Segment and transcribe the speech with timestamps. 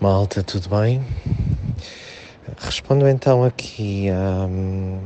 [0.00, 1.04] Malta, tudo bem?
[2.56, 4.98] Respondo então aqui um,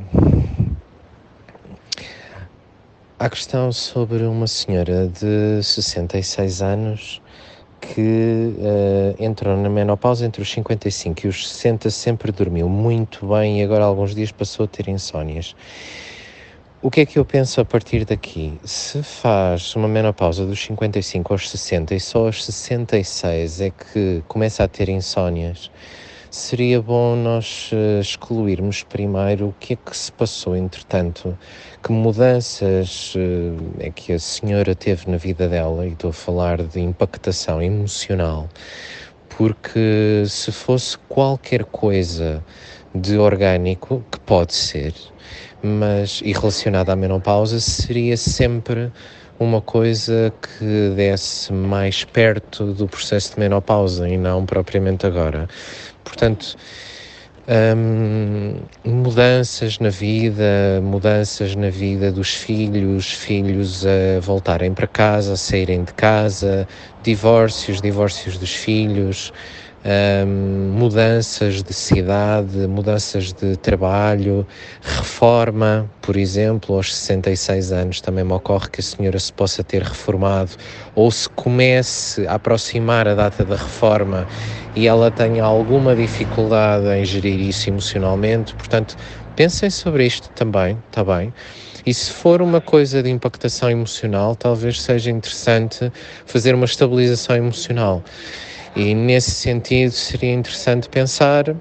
[3.19, 7.21] à questão sobre uma senhora de 66 anos
[7.81, 13.61] que uh, entrou na menopausa entre os 55 e os 60, sempre dormiu muito bem
[13.61, 15.57] e agora, alguns dias, passou a ter insónias.
[16.85, 18.61] O que é que eu penso a partir daqui?
[18.63, 24.63] Se faz uma menopausa dos 55 aos 60 e só aos 66 é que começa
[24.63, 25.71] a ter insónias,
[26.31, 31.39] seria bom nós uh, excluirmos primeiro o que é que se passou entretanto,
[31.83, 33.19] que mudanças uh,
[33.79, 38.47] é que a senhora teve na vida dela, e estou a falar de impactação emocional,
[39.37, 42.45] porque se fosse qualquer coisa
[42.95, 44.95] de orgânico, que pode ser,
[45.63, 48.93] mas e relacionada à menopausa seria sempre
[49.39, 55.49] uma coisa que desse mais perto do processo de menopausa e não propriamente agora.
[56.05, 56.57] Portanto,
[58.85, 65.85] mudanças na vida, mudanças na vida dos filhos, filhos a voltarem para casa, a saírem
[65.85, 66.67] de casa,
[67.03, 69.31] divórcios, divórcios dos filhos
[70.73, 74.47] mudanças de cidade, mudanças de trabalho,
[74.81, 79.83] reforma, por exemplo, aos 66 anos também me ocorre que a senhora se possa ter
[79.83, 80.53] reformado
[80.95, 84.27] ou se comece a aproximar a data da reforma
[84.75, 88.97] e ela tenha alguma dificuldade em gerir isso emocionalmente, portanto,
[89.37, 91.33] pensem sobre isto também, está bem?
[91.87, 95.93] E se for uma coisa de impactação emocional, talvez seja interessante
[96.25, 98.03] fazer uma estabilização emocional.
[98.75, 101.55] E nesse sentido seria interessante pensar,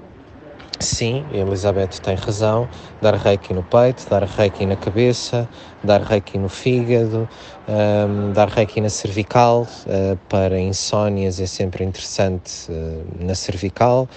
[0.80, 2.68] sim, Elizabeth tem razão,
[3.02, 5.46] dar reiki no peito, dar reiki na cabeça,
[5.82, 7.28] dar reiki no fígado,
[7.68, 14.08] um, dar reiki na cervical, uh, para insónias é sempre interessante uh, na cervical.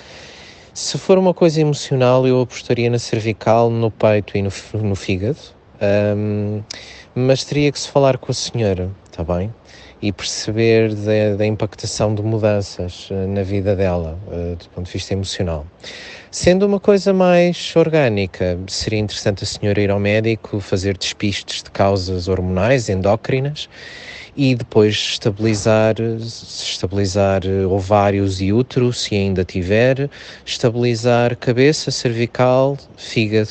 [0.74, 4.50] Se for uma coisa emocional, eu apostaria na cervical, no peito e no,
[4.82, 5.57] no fígado,
[6.16, 6.62] um,
[7.16, 9.52] mas teria que se falar com a senhora, está bem?
[10.02, 10.94] e perceber
[11.36, 15.66] da, impactação de mudanças uh, na vida dela, uh, do ponto de vista emocional.
[16.30, 21.72] Sendo uma coisa mais orgânica, seria interessante a senhora ir ao médico, fazer despistes de
[21.72, 23.68] causas hormonais, endócrinas,
[24.36, 30.12] e depois estabilizar, estabilizar ovários e útero, se ainda tiver,
[30.46, 33.50] estabilizar cabeça, cervical, fígado.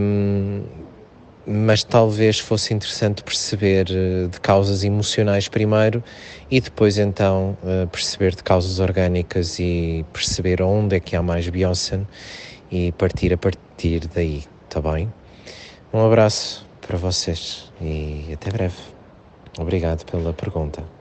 [0.00, 0.62] Um,
[1.46, 6.02] mas talvez fosse interessante perceber uh, de causas emocionais primeiro
[6.50, 11.48] e depois então uh, perceber de causas orgânicas e perceber onde é que há mais
[11.48, 12.00] Beyoncé
[12.70, 15.12] e partir a partir daí, tá bem?
[15.92, 18.76] Um abraço para vocês e até breve.
[19.58, 20.95] Obrigado pela pergunta.